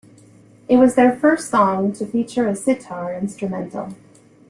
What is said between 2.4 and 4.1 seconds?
a sitar instrumental.